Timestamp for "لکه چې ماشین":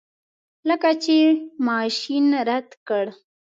0.69-2.25